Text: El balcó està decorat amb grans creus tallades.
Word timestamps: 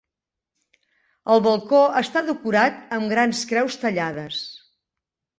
El 1.33 1.43
balcó 1.47 1.81
està 1.99 2.23
decorat 2.29 2.79
amb 2.97 3.11
grans 3.15 3.41
creus 3.51 3.77
tallades. 3.83 4.41